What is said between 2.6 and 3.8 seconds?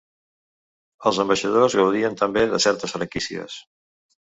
certes franquícies.